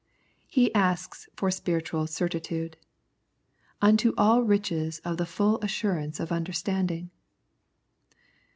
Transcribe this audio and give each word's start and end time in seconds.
He 0.47 0.73
asked 0.73 1.29
for 1.35 1.51
spiritual 1.51 2.07
certitude:" 2.07 2.75
Unto 3.83 4.15
all 4.17 4.41
riches 4.41 4.97
of 5.05 5.17
the 5.17 5.27
full 5.27 5.59
assurance 5.61 6.19
of 6.19 6.31
under 6.31 6.53
standing." 6.53 7.11